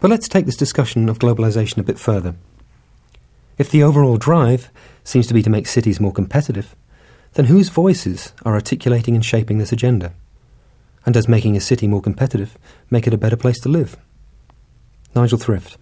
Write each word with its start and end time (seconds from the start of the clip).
But 0.00 0.10
let's 0.10 0.28
take 0.28 0.46
this 0.46 0.56
discussion 0.56 1.08
of 1.08 1.18
globalization 1.18 1.78
a 1.78 1.82
bit 1.82 1.98
further. 1.98 2.34
If 3.58 3.70
the 3.70 3.82
overall 3.82 4.16
drive 4.16 4.70
seems 5.02 5.26
to 5.26 5.34
be 5.34 5.42
to 5.42 5.50
make 5.50 5.66
cities 5.66 6.00
more 6.00 6.12
competitive, 6.12 6.76
then 7.34 7.46
whose 7.46 7.68
voices 7.68 8.32
are 8.44 8.54
articulating 8.54 9.14
and 9.14 9.24
shaping 9.24 9.58
this 9.58 9.72
agenda? 9.72 10.12
And 11.04 11.14
does 11.14 11.28
making 11.28 11.56
a 11.56 11.60
city 11.60 11.88
more 11.88 12.02
competitive 12.02 12.56
make 12.90 13.06
it 13.06 13.14
a 13.14 13.18
better 13.18 13.36
place 13.36 13.58
to 13.60 13.68
live? 13.68 13.96
Nigel 15.14 15.38
Thrift. 15.38 15.76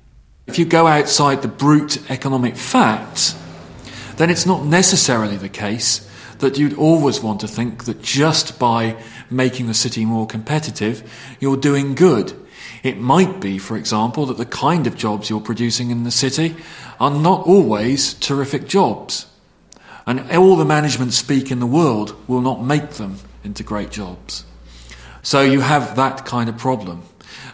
If 0.47 0.59
you 0.59 0.65
go 0.65 0.87
outside 0.87 1.43
the 1.43 1.49
brute 1.49 2.11
economic 2.11 2.57
facts, 2.57 3.35
then 4.17 4.31
it's 4.31 4.47
not 4.47 4.65
necessarily 4.65 5.37
the 5.37 5.49
case 5.49 6.09
that 6.39 6.59
you'd 6.59 6.79
always 6.79 7.21
want 7.21 7.41
to 7.41 7.49
think 7.49 7.85
that 7.85 8.03
just 8.03 8.59
by 8.59 8.97
making 9.31 9.67
the 9.67 9.75
city 9.75 10.05
more 10.05 10.27
competitive, 10.27 11.11
you're 11.41 11.57
doing 11.57 11.95
good. 11.95 12.33
It 12.83 12.99
might 12.99 13.41
be, 13.41 13.59
for 13.59 13.77
example, 13.77 14.27
that 14.27 14.37
the 14.37 14.47
kind 14.47 14.87
of 14.87 14.97
jobs 14.97 15.31
you're 15.31 15.41
producing 15.41 15.91
in 15.91 16.05
the 16.05 16.11
city 16.11 16.57
are 17.01 17.11
not 17.11 17.47
always 17.47 18.15
terrific 18.15 18.67
jobs. 18.69 19.27
And 20.07 20.31
all 20.33 20.57
the 20.57 20.65
management 20.65 21.13
speak 21.13 21.51
in 21.51 21.59
the 21.59 21.67
world 21.67 22.15
will 22.29 22.41
not 22.41 22.63
make 22.63 22.91
them 22.91 23.19
into 23.43 23.63
great 23.63 23.91
jobs. 23.91 24.45
So 25.23 25.41
you 25.43 25.61
have 25.61 25.97
that 25.97 26.25
kind 26.25 26.49
of 26.49 26.57
problem. 26.57 27.03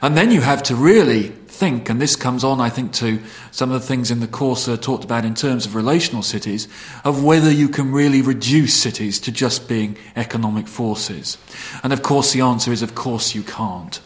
And 0.02 0.16
then 0.16 0.30
you 0.30 0.42
have 0.42 0.62
to 0.64 0.76
really 0.76 1.32
think, 1.62 1.88
and 1.88 2.00
this 2.00 2.16
comes 2.16 2.44
on, 2.44 2.60
I 2.60 2.68
think, 2.68 2.92
to 2.94 3.20
some 3.52 3.70
of 3.70 3.80
the 3.80 3.86
things 3.86 4.10
in 4.10 4.20
the 4.20 4.26
course 4.26 4.66
uh, 4.66 4.76
talked 4.76 5.04
about 5.04 5.24
in 5.24 5.34
terms 5.34 5.64
of 5.64 5.74
relational 5.74 6.22
cities, 6.22 6.66
of 7.04 7.22
whether 7.22 7.50
you 7.50 7.68
can 7.68 7.92
really 7.92 8.20
reduce 8.20 8.74
cities 8.74 9.20
to 9.20 9.32
just 9.32 9.68
being 9.68 9.96
economic 10.16 10.66
forces. 10.66 11.38
And 11.82 11.92
of 11.92 12.02
course, 12.02 12.32
the 12.32 12.40
answer 12.40 12.72
is, 12.72 12.82
of 12.82 12.94
course, 12.94 13.34
you 13.34 13.42
can't. 13.42 14.00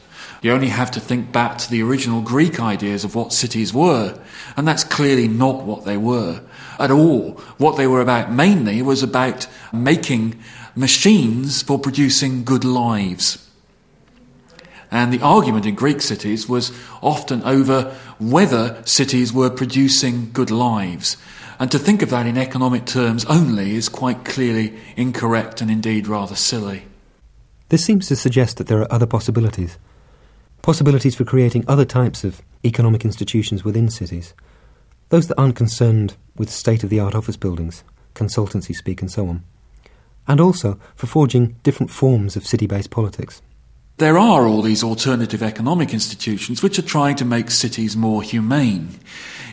You 0.46 0.52
only 0.52 0.68
have 0.68 0.92
to 0.92 1.00
think 1.00 1.32
back 1.32 1.58
to 1.58 1.68
the 1.68 1.82
original 1.82 2.20
Greek 2.20 2.60
ideas 2.60 3.02
of 3.02 3.16
what 3.16 3.32
cities 3.32 3.74
were, 3.74 4.16
and 4.56 4.68
that's 4.68 4.84
clearly 4.84 5.26
not 5.26 5.64
what 5.64 5.84
they 5.84 5.96
were 5.96 6.40
at 6.78 6.92
all. 6.92 7.32
What 7.58 7.76
they 7.76 7.88
were 7.88 8.00
about 8.00 8.30
mainly 8.30 8.80
was 8.80 9.02
about 9.02 9.48
making 9.72 10.38
machines 10.76 11.62
for 11.62 11.80
producing 11.80 12.44
good 12.44 12.62
lives. 12.62 13.44
And 14.88 15.12
the 15.12 15.20
argument 15.20 15.66
in 15.66 15.74
Greek 15.74 16.00
cities 16.00 16.48
was 16.48 16.70
often 17.02 17.42
over 17.42 17.92
whether 18.20 18.80
cities 18.84 19.32
were 19.32 19.50
producing 19.50 20.30
good 20.32 20.52
lives. 20.52 21.16
And 21.58 21.72
to 21.72 21.78
think 21.80 22.02
of 22.02 22.10
that 22.10 22.26
in 22.26 22.38
economic 22.38 22.86
terms 22.86 23.24
only 23.24 23.74
is 23.74 23.88
quite 23.88 24.24
clearly 24.24 24.78
incorrect 24.94 25.60
and 25.60 25.72
indeed 25.72 26.06
rather 26.06 26.36
silly. 26.36 26.84
This 27.68 27.84
seems 27.84 28.06
to 28.06 28.14
suggest 28.14 28.58
that 28.58 28.68
there 28.68 28.80
are 28.80 28.92
other 28.92 29.06
possibilities. 29.06 29.76
Possibilities 30.66 31.14
for 31.14 31.24
creating 31.24 31.64
other 31.68 31.84
types 31.84 32.24
of 32.24 32.42
economic 32.64 33.04
institutions 33.04 33.62
within 33.62 33.88
cities. 33.88 34.34
Those 35.10 35.28
that 35.28 35.38
aren't 35.38 35.54
concerned 35.54 36.16
with 36.36 36.50
state 36.50 36.82
of 36.82 36.90
the 36.90 36.98
art 36.98 37.14
office 37.14 37.36
buildings, 37.36 37.84
consultancy 38.16 38.74
speak, 38.74 39.00
and 39.00 39.08
so 39.08 39.28
on. 39.28 39.44
And 40.26 40.40
also 40.40 40.76
for 40.96 41.06
forging 41.06 41.54
different 41.62 41.92
forms 41.92 42.34
of 42.34 42.44
city 42.44 42.66
based 42.66 42.90
politics. 42.90 43.42
There 43.98 44.18
are 44.18 44.48
all 44.48 44.60
these 44.60 44.82
alternative 44.82 45.40
economic 45.40 45.94
institutions 45.94 46.64
which 46.64 46.80
are 46.80 46.82
trying 46.82 47.14
to 47.14 47.24
make 47.24 47.52
cities 47.52 47.96
more 47.96 48.20
humane. 48.20 48.98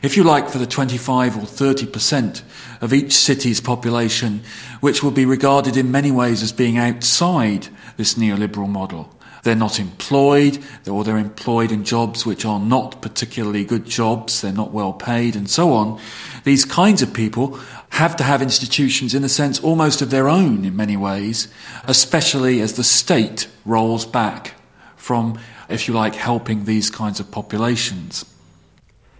If 0.02 0.17
you 0.17 0.23
like, 0.23 0.50
for 0.50 0.58
the 0.58 0.66
25 0.66 1.38
or 1.38 1.41
30% 1.41 2.41
of 2.81 2.91
each 2.91 3.14
city's 3.14 3.61
population 3.61 4.41
which 4.81 5.03
will 5.03 5.11
be 5.11 5.25
regarded 5.25 5.78
in 5.78 5.91
many 5.91 6.09
ways 6.09 6.41
as 6.41 6.52
being 6.52 6.80
outside 6.80 7.67
this 7.98 8.16
neoliberal 8.16 8.70
model. 8.70 9.10
They're 9.44 9.56
not 9.56 9.78
employed, 9.78 10.64
or 10.88 11.04
they're 11.04 11.18
employed 11.18 11.72
in 11.72 11.84
jobs 11.84 12.26
which 12.26 12.46
are 12.46 12.60
not 12.60 13.02
particularly 13.02 13.66
good 13.66 13.86
jobs, 13.86 14.42
they're 14.42 14.54
not 14.54 14.72
well 14.72 14.94
paid, 14.94 15.36
and 15.36 15.50
so 15.50 15.74
on. 15.74 16.00
These 16.46 16.64
kinds 16.64 17.02
of 17.02 17.14
people 17.14 17.60
have 17.90 18.16
to 18.16 18.24
have 18.24 18.42
institutions 18.42 19.14
in 19.14 19.24
a 19.26 19.30
sense 19.30 19.60
almost 19.60 20.02
of 20.02 20.12
their 20.12 20.30
own 20.30 20.64
in 20.64 20.76
many 20.78 20.96
ways, 20.96 21.50
especially 21.84 22.62
as 22.62 22.74
the 22.74 22.86
state 22.86 23.48
rolls 23.66 24.06
back 24.06 24.53
from, 24.96 25.38
if 25.68 25.90
you 25.90 25.94
like, 25.94 26.16
helping 26.16 26.64
these 26.64 26.90
kinds 26.90 27.20
of 27.20 27.30
populations. 27.30 28.26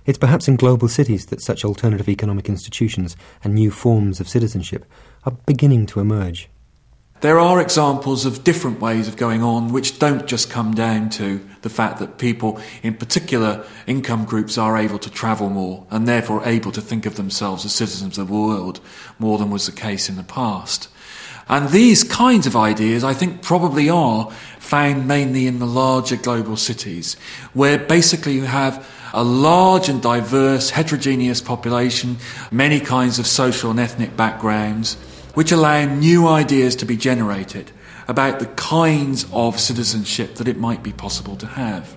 It's 0.06 0.17
perhaps 0.17 0.47
in 0.47 0.56
global 0.56 0.88
cities 0.88 1.28
that 1.28 1.41
such 1.41 1.66
alternative 1.66 2.07
economic 2.07 2.47
institutions 2.47 3.17
and 3.44 3.53
new 3.53 3.72
forms 3.72 4.19
of 4.22 4.29
citizenship 4.29 4.85
are 5.25 5.31
beginning 5.45 5.85
to 5.88 6.00
emerge. 6.00 6.50
There 7.23 7.39
are 7.39 7.61
examples 7.61 8.25
of 8.25 8.44
different 8.44 8.81
ways 8.81 9.07
of 9.07 9.16
going 9.16 9.44
on 9.44 9.72
which 9.72 9.97
don't 9.97 10.28
just 10.28 10.50
come 10.50 10.73
down 10.73 11.09
to 11.11 11.39
the 11.61 11.69
fact 11.69 12.00
that 12.00 12.17
people 12.17 12.59
in 12.81 12.95
particular 12.95 13.66
income 13.88 14.25
groups 14.25 14.57
are 14.57 14.78
able 14.78 15.00
to 15.00 15.09
travel 15.09 15.50
more 15.50 15.88
and 15.89 16.06
therefore 16.06 16.45
able 16.45 16.73
to 16.73 16.81
think 16.81 17.06
of 17.06 17.16
themselves 17.16 17.63
as 17.63 17.73
citizens 17.73 18.17
of 18.17 18.28
the 18.28 18.33
world 18.33 18.81
more 19.19 19.38
than 19.38 19.51
was 19.51 19.67
the 19.67 19.72
case 19.72 20.09
in 20.09 20.17
the 20.17 20.23
past. 20.23 20.89
And 21.47 21.69
these 21.69 22.03
kinds 22.03 22.45
of 22.45 22.57
ideas, 22.57 23.06
I 23.06 23.13
think, 23.13 23.41
probably 23.41 23.89
are 23.89 24.29
found 24.59 25.07
mainly 25.07 25.47
in 25.47 25.59
the 25.59 25.66
larger 25.66 26.17
global 26.17 26.57
cities, 26.57 27.13
where 27.53 27.78
basically 27.78 28.33
you 28.33 28.44
have 28.44 28.85
a 29.13 29.23
large 29.23 29.88
and 29.88 30.01
diverse, 30.01 30.72
heterogeneous 30.72 31.39
population, 31.39 32.17
many 32.51 32.81
kinds 32.81 33.17
of 33.17 33.28
social 33.28 33.72
and 33.72 33.79
ethnic 33.79 34.17
backgrounds, 34.17 34.97
which 35.33 35.51
allow 35.51 35.85
new 35.85 36.27
ideas 36.27 36.75
to 36.77 36.85
be 36.85 36.97
generated 36.97 37.71
about 38.07 38.39
the 38.39 38.45
kinds 38.47 39.25
of 39.31 39.59
citizenship 39.59 40.35
that 40.35 40.47
it 40.47 40.57
might 40.57 40.83
be 40.83 40.91
possible 40.91 41.35
to 41.38 41.47
have. 41.47 41.95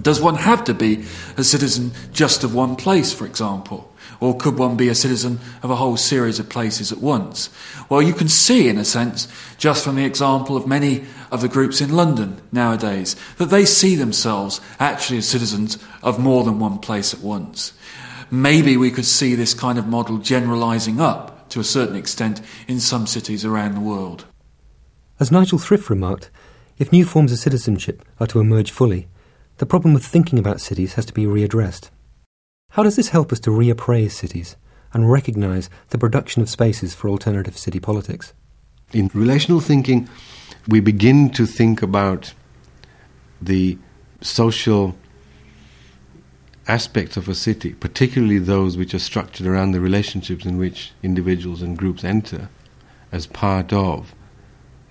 Does 0.00 0.20
one 0.20 0.34
have 0.34 0.64
to 0.64 0.74
be 0.74 1.04
a 1.36 1.44
citizen 1.44 1.92
just 2.12 2.44
of 2.44 2.54
one 2.54 2.76
place, 2.76 3.12
for 3.12 3.26
example? 3.26 3.92
Or 4.20 4.36
could 4.36 4.58
one 4.58 4.76
be 4.76 4.88
a 4.88 4.94
citizen 4.94 5.40
of 5.62 5.70
a 5.70 5.76
whole 5.76 5.96
series 5.96 6.38
of 6.38 6.48
places 6.48 6.92
at 6.92 6.98
once? 6.98 7.50
Well, 7.88 8.02
you 8.02 8.12
can 8.12 8.28
see, 8.28 8.68
in 8.68 8.78
a 8.78 8.84
sense, 8.84 9.28
just 9.58 9.84
from 9.84 9.96
the 9.96 10.04
example 10.04 10.56
of 10.56 10.66
many 10.66 11.04
of 11.30 11.40
the 11.40 11.48
groups 11.48 11.80
in 11.80 11.94
London 11.94 12.40
nowadays, 12.52 13.16
that 13.38 13.46
they 13.46 13.64
see 13.64 13.94
themselves 13.94 14.60
actually 14.78 15.18
as 15.18 15.28
citizens 15.28 15.78
of 16.02 16.18
more 16.18 16.44
than 16.44 16.58
one 16.58 16.78
place 16.78 17.12
at 17.12 17.20
once. 17.20 17.72
Maybe 18.30 18.76
we 18.76 18.90
could 18.90 19.04
see 19.04 19.34
this 19.34 19.54
kind 19.54 19.78
of 19.78 19.86
model 19.86 20.18
generalizing 20.18 21.00
up 21.00 21.35
to 21.50 21.60
a 21.60 21.64
certain 21.64 21.96
extent 21.96 22.40
in 22.68 22.80
some 22.80 23.06
cities 23.06 23.44
around 23.44 23.74
the 23.74 23.80
world. 23.80 24.26
As 25.18 25.32
Nigel 25.32 25.58
Thrift 25.58 25.88
remarked, 25.88 26.30
if 26.78 26.92
new 26.92 27.04
forms 27.04 27.32
of 27.32 27.38
citizenship 27.38 28.02
are 28.20 28.26
to 28.26 28.40
emerge 28.40 28.70
fully, 28.70 29.08
the 29.58 29.66
problem 29.66 29.94
with 29.94 30.04
thinking 30.04 30.38
about 30.38 30.60
cities 30.60 30.94
has 30.94 31.06
to 31.06 31.14
be 31.14 31.24
readdressed. 31.24 31.88
How 32.70 32.82
does 32.82 32.96
this 32.96 33.08
help 33.08 33.32
us 33.32 33.40
to 33.40 33.50
reappraise 33.50 34.10
cities 34.10 34.56
and 34.92 35.10
recognise 35.10 35.70
the 35.88 35.98
production 35.98 36.42
of 36.42 36.50
spaces 36.50 36.94
for 36.94 37.08
alternative 37.08 37.56
city 37.56 37.80
politics? 37.80 38.34
In 38.92 39.10
relational 39.14 39.60
thinking, 39.60 40.08
we 40.68 40.80
begin 40.80 41.30
to 41.30 41.46
think 41.46 41.80
about 41.80 42.34
the 43.40 43.78
social 44.20 44.94
aspects 46.68 47.16
of 47.16 47.28
a 47.28 47.34
city, 47.34 47.74
particularly 47.74 48.38
those 48.38 48.76
which 48.76 48.94
are 48.94 48.98
structured 48.98 49.46
around 49.46 49.72
the 49.72 49.80
relationships 49.80 50.44
in 50.44 50.58
which 50.58 50.92
individuals 51.02 51.62
and 51.62 51.78
groups 51.78 52.04
enter, 52.04 52.48
as 53.12 53.26
part 53.26 53.72
of 53.72 54.14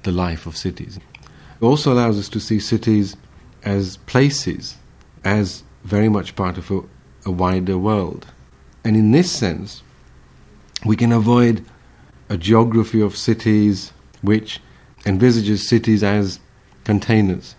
the 0.04 0.12
life 0.12 0.46
of 0.46 0.56
cities. 0.56 0.98
It 0.98 1.64
also 1.66 1.94
allows 1.94 2.18
us 2.18 2.30
to 2.30 2.40
see 2.40 2.60
cities 2.60 3.16
as 3.64 3.98
places, 3.98 4.78
as 5.24 5.64
very 5.84 6.10
much 6.10 6.36
part 6.36 6.58
of 6.58 6.72
a, 6.72 6.82
a 7.26 7.32
wider 7.32 7.78
world. 7.78 8.28
And 8.84 8.96
in 8.96 9.12
this 9.12 9.32
sense, 9.32 9.84
we 10.86 10.96
can 10.96 11.12
avoid 11.12 11.66
a 12.30 12.38
geography 12.38 13.02
of 13.02 13.18
cities 13.18 13.92
which 14.22 14.60
envisages 15.06 15.68
cities 15.68 16.04
as 16.04 16.40
containers, 16.84 17.56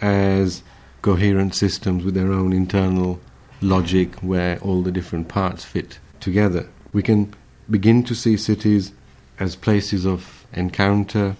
as 0.00 0.62
coherent 1.02 1.54
systems 1.54 2.04
with 2.04 2.14
their 2.14 2.32
own 2.32 2.52
internal 2.52 3.20
logic 3.60 4.14
where 4.16 4.58
all 4.60 4.82
the 4.82 4.92
different 4.92 5.28
parts 5.28 5.64
fit 5.64 5.98
together. 6.20 6.68
We 6.92 7.02
can 7.02 7.34
begin 7.68 8.02
to 8.04 8.14
see 8.14 8.36
cities 8.36 8.92
as 9.38 9.56
places 9.56 10.04
of 10.04 10.46
encounter, 10.52 11.36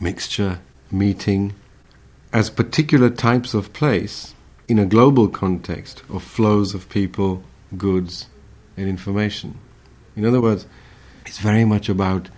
mixture, 0.00 0.58
meeting, 0.90 1.54
as 2.32 2.50
particular 2.50 3.10
types 3.10 3.54
of 3.54 3.72
place 3.72 4.34
in 4.68 4.78
a 4.78 4.86
global 4.86 5.28
context 5.28 6.02
of 6.08 6.22
flows 6.22 6.74
of 6.74 6.88
people, 6.88 7.42
goods, 7.76 8.26
and 8.76 8.88
information. 8.88 9.58
In 10.16 10.24
other 10.24 10.40
words, 10.40 10.66
it's 11.26 11.38
very 11.38 11.64
much 11.64 11.88
about 11.88 12.28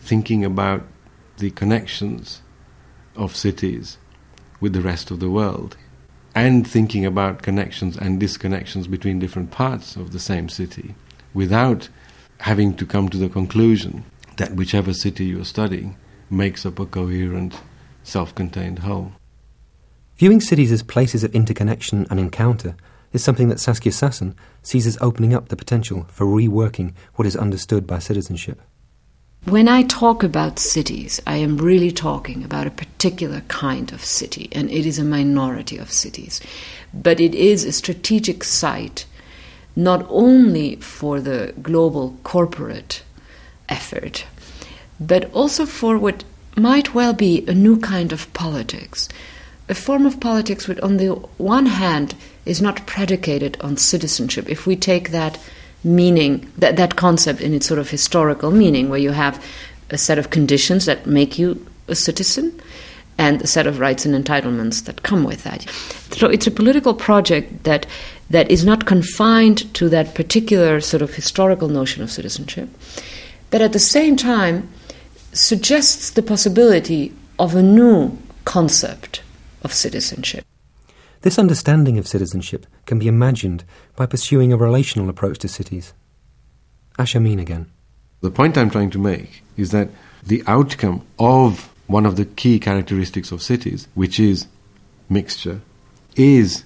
thinking 0.00 0.44
about 0.44 0.84
the 1.38 1.50
connections 1.50 2.42
of 3.14 3.34
cities 3.34 3.98
with 4.60 4.72
the 4.72 4.80
rest 4.80 5.10
of 5.10 5.20
the 5.20 5.30
world 5.30 5.76
and 6.36 6.68
thinking 6.68 7.06
about 7.06 7.40
connections 7.40 7.96
and 7.96 8.20
disconnections 8.20 8.88
between 8.88 9.18
different 9.18 9.50
parts 9.50 9.96
of 9.96 10.12
the 10.12 10.18
same 10.18 10.50
city 10.50 10.94
without 11.32 11.88
having 12.40 12.76
to 12.76 12.84
come 12.84 13.08
to 13.08 13.16
the 13.16 13.30
conclusion 13.30 14.04
that 14.36 14.54
whichever 14.54 14.92
city 14.92 15.24
you're 15.24 15.46
studying 15.46 15.96
makes 16.28 16.66
up 16.66 16.78
a 16.78 16.84
coherent, 16.84 17.58
self 18.02 18.34
contained 18.34 18.80
whole. 18.80 19.12
Viewing 20.18 20.42
cities 20.42 20.70
as 20.70 20.82
places 20.82 21.24
of 21.24 21.34
interconnection 21.34 22.06
and 22.10 22.20
encounter 22.20 22.76
is 23.14 23.24
something 23.24 23.48
that 23.48 23.58
Saskia 23.58 23.92
Sassen 23.92 24.34
sees 24.62 24.86
as 24.86 24.98
opening 25.00 25.32
up 25.32 25.48
the 25.48 25.56
potential 25.56 26.04
for 26.10 26.26
reworking 26.26 26.92
what 27.14 27.26
is 27.26 27.34
understood 27.34 27.86
by 27.86 27.98
citizenship. 27.98 28.60
When 29.46 29.68
I 29.68 29.82
talk 29.82 30.24
about 30.24 30.58
cities, 30.58 31.22
I 31.24 31.36
am 31.36 31.56
really 31.56 31.92
talking 31.92 32.42
about 32.42 32.66
a 32.66 32.70
particular 32.72 33.42
kind 33.42 33.92
of 33.92 34.04
city, 34.04 34.48
and 34.50 34.68
it 34.72 34.84
is 34.84 34.98
a 34.98 35.04
minority 35.04 35.78
of 35.78 35.92
cities. 35.92 36.40
But 36.92 37.20
it 37.20 37.32
is 37.32 37.64
a 37.64 37.70
strategic 37.70 38.42
site 38.42 39.06
not 39.76 40.04
only 40.08 40.74
for 40.76 41.20
the 41.20 41.54
global 41.62 42.18
corporate 42.24 43.04
effort, 43.68 44.24
but 44.98 45.32
also 45.32 45.64
for 45.64 45.96
what 45.96 46.24
might 46.56 46.92
well 46.92 47.12
be 47.12 47.44
a 47.46 47.54
new 47.54 47.78
kind 47.78 48.12
of 48.12 48.32
politics. 48.32 49.08
A 49.68 49.74
form 49.74 50.06
of 50.06 50.18
politics 50.18 50.66
which, 50.66 50.80
on 50.80 50.96
the 50.96 51.10
one 51.38 51.66
hand, 51.66 52.16
is 52.44 52.60
not 52.60 52.84
predicated 52.84 53.60
on 53.60 53.76
citizenship. 53.76 54.48
If 54.48 54.66
we 54.66 54.74
take 54.74 55.10
that 55.10 55.38
meaning, 55.86 56.50
that, 56.58 56.76
that 56.76 56.96
concept 56.96 57.40
in 57.40 57.54
its 57.54 57.66
sort 57.66 57.78
of 57.78 57.88
historical 57.88 58.50
meaning, 58.50 58.88
where 58.90 58.98
you 58.98 59.12
have 59.12 59.42
a 59.90 59.96
set 59.96 60.18
of 60.18 60.30
conditions 60.30 60.84
that 60.84 61.06
make 61.06 61.38
you 61.38 61.64
a 61.88 61.94
citizen 61.94 62.60
and 63.18 63.40
a 63.40 63.46
set 63.46 63.66
of 63.66 63.78
rights 63.78 64.04
and 64.04 64.14
entitlements 64.14 64.84
that 64.84 65.02
come 65.02 65.24
with 65.24 65.44
that. 65.44 65.62
So 66.10 66.28
it's 66.28 66.46
a 66.46 66.50
political 66.50 66.92
project 66.92 67.64
that 67.64 67.86
that 68.28 68.50
is 68.50 68.64
not 68.64 68.86
confined 68.86 69.72
to 69.74 69.88
that 69.88 70.14
particular 70.14 70.80
sort 70.80 71.02
of 71.02 71.14
historical 71.14 71.68
notion 71.68 72.02
of 72.02 72.10
citizenship, 72.10 72.68
but 73.50 73.62
at 73.62 73.72
the 73.72 73.78
same 73.78 74.16
time 74.16 74.68
suggests 75.32 76.10
the 76.10 76.22
possibility 76.22 77.12
of 77.38 77.54
a 77.54 77.62
new 77.62 78.18
concept 78.44 79.22
of 79.62 79.72
citizenship. 79.72 80.44
This 81.22 81.38
understanding 81.38 81.98
of 81.98 82.06
citizenship 82.06 82.66
can 82.84 82.98
be 82.98 83.08
imagined 83.08 83.64
by 83.96 84.06
pursuing 84.06 84.52
a 84.52 84.56
relational 84.56 85.08
approach 85.08 85.38
to 85.40 85.48
cities. 85.48 85.92
Ash 86.98 87.16
Amin 87.16 87.38
again. 87.38 87.66
The 88.20 88.30
point 88.30 88.56
I'm 88.56 88.70
trying 88.70 88.90
to 88.90 88.98
make 88.98 89.42
is 89.56 89.70
that 89.70 89.88
the 90.24 90.42
outcome 90.46 91.06
of 91.18 91.72
one 91.86 92.06
of 92.06 92.16
the 92.16 92.24
key 92.24 92.58
characteristics 92.58 93.30
of 93.30 93.42
cities, 93.42 93.88
which 93.94 94.18
is 94.18 94.46
mixture, 95.08 95.60
is 96.16 96.64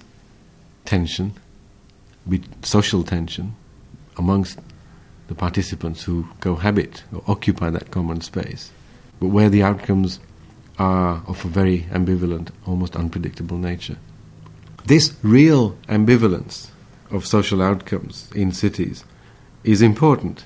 tension, 0.85 1.33
social 2.63 3.03
tension 3.03 3.55
amongst 4.17 4.59
the 5.27 5.35
participants 5.35 6.03
who 6.03 6.27
cohabit 6.39 7.03
or 7.13 7.23
occupy 7.27 7.69
that 7.69 7.91
common 7.91 8.21
space, 8.21 8.71
but 9.19 9.27
where 9.27 9.49
the 9.49 9.63
outcomes 9.63 10.19
are 10.79 11.23
of 11.27 11.45
a 11.45 11.47
very 11.47 11.81
ambivalent, 11.91 12.49
almost 12.65 12.95
unpredictable 12.95 13.57
nature. 13.57 13.97
This 14.85 15.13
real 15.21 15.77
ambivalence 15.87 16.69
of 17.11 17.25
social 17.25 17.61
outcomes 17.61 18.29
in 18.33 18.51
cities 18.51 19.03
is 19.63 19.81
important. 19.81 20.45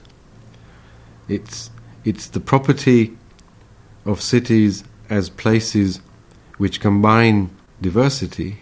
It's, 1.27 1.69
it's 2.03 2.27
the 2.27 2.39
property 2.39 3.17
of 4.03 4.21
cities 4.21 4.83
as 5.09 5.29
places 5.29 6.01
which 6.57 6.81
combine 6.81 7.49
diversity 7.81 8.59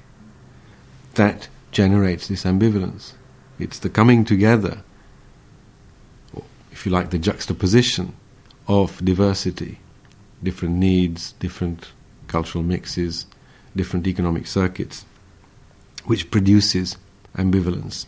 that 1.16 1.48
generates 1.72 2.28
this 2.28 2.44
ambivalence. 2.44 3.14
It's 3.60 3.80
the 3.80 3.90
coming 3.90 4.25
together, 4.25 4.84
or 6.34 6.44
if 6.72 6.86
you 6.86 6.92
like, 6.92 7.10
the 7.10 7.20
juxtaposition 7.20 8.16
of 8.68 9.04
diversity, 9.04 9.80
different 10.42 10.75
needs, 10.75 11.34
different 11.34 11.92
cultural 12.28 12.64
mixes, 12.64 13.25
different 13.75 14.08
economic 14.08 14.48
circuits 14.48 15.06
which 16.06 16.32
produces 16.32 16.98
ambivalence. 17.38 18.06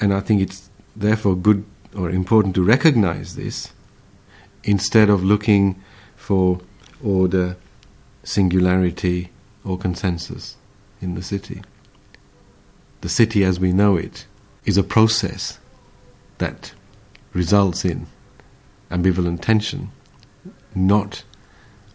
And 0.00 0.14
I 0.14 0.20
think 0.20 0.40
it's 0.40 0.70
therefore 0.96 1.36
good 1.36 1.64
or 1.94 2.10
important 2.10 2.54
to 2.54 2.62
recognize 2.62 3.36
this 3.36 3.72
instead 4.64 5.10
of 5.10 5.24
looking 5.24 5.80
for 6.16 6.60
order, 7.02 7.56
singularity, 8.22 9.30
or 9.64 9.78
consensus 9.78 10.56
in 11.00 11.14
the 11.14 11.22
city. 11.22 11.62
The 13.00 13.08
city 13.08 13.44
as 13.44 13.58
we 13.58 13.72
know 13.72 13.96
it 13.96 14.26
is 14.64 14.76
a 14.76 14.82
process 14.82 15.58
that 16.38 16.72
results 17.32 17.84
in 17.84 18.06
ambivalent 18.90 19.40
tension, 19.40 19.90
not 20.74 21.24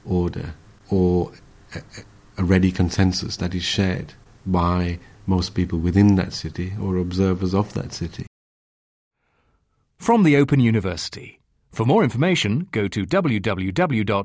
order 0.06 0.54
or 0.90 1.32
a, 1.74 2.44
ready 2.44 2.72
consensus 2.72 3.38
that 3.38 3.56
is 3.56 3.64
shared 3.64 4.14
by 4.46 5.00
most 5.28 5.56
people 5.56 5.80
within 5.80 6.16
that 6.16 6.34
city 6.34 6.74
or 6.82 6.98
observers 6.98 7.54
of 7.54 7.74
that 7.74 7.94
city. 7.94 8.26
From 9.98 10.24
the 10.24 10.38
Open 10.38 10.60
University. 10.60 11.40
For 11.72 11.86
more 11.86 12.04
information, 12.04 12.68
go 12.72 12.88
to 12.88 13.06
www.open.ac.uk 13.06 14.16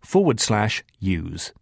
forward 0.00 0.40
slash 0.40 0.84
use. 1.00 1.52